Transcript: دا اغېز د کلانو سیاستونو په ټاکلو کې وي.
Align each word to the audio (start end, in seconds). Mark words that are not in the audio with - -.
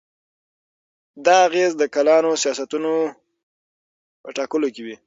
دا 1.25 1.35
اغېز 1.47 1.71
د 1.77 1.83
کلانو 1.95 2.31
سیاستونو 2.43 2.93
په 4.21 4.29
ټاکلو 4.37 4.67
کې 4.73 4.81
وي. 4.85 4.95